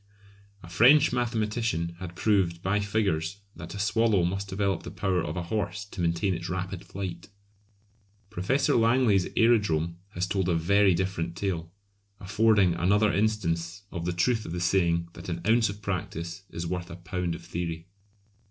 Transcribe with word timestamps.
A 0.63 0.67
French 0.67 1.13
mathematician 1.13 1.95
had 1.99 2.15
proved 2.15 2.63
by 2.63 2.79
figures 2.79 3.41
that 3.55 3.75
a 3.75 3.79
swallow 3.79 4.23
must 4.23 4.47
develop 4.47 4.81
the 4.81 4.89
power 4.89 5.23
of 5.23 5.37
a 5.37 5.43
horse 5.43 5.85
to 5.85 6.01
maintain 6.01 6.33
its 6.33 6.49
rapid 6.49 6.83
flight! 6.83 7.29
Professor 8.31 8.73
Langley's 8.75 9.27
aerodrome 9.37 9.97
has 10.15 10.25
told 10.25 10.49
a 10.49 10.55
very 10.55 10.95
different 10.95 11.35
tale, 11.35 11.71
affording 12.19 12.73
another 12.73 13.13
instance 13.13 13.83
of 13.91 14.05
the 14.05 14.11
truth 14.11 14.43
of 14.43 14.53
the 14.53 14.59
saying 14.59 15.07
that 15.13 15.29
an 15.29 15.39
ounce 15.45 15.69
of 15.69 15.83
practice 15.83 16.45
is 16.49 16.65
worth 16.65 16.89
a 16.89 16.95
pound 16.95 17.35
of 17.35 17.45
theory. 17.45 17.85